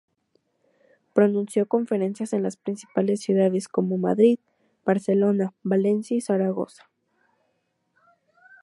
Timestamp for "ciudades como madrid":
3.21-4.39